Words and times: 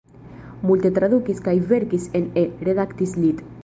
Multe 0.69 0.91
tradukis 0.95 1.45
kaj 1.49 1.55
verkis 1.75 2.11
en 2.21 2.29
E, 2.47 2.51
redaktis 2.69 3.19
lit. 3.25 3.51